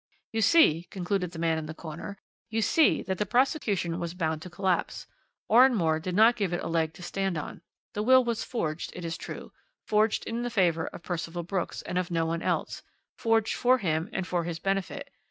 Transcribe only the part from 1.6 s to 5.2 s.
the corner, "you see that the prosecution was bound to collapse.